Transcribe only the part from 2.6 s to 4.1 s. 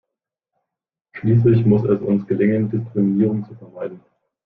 Diskriminierungen zu vermeiden.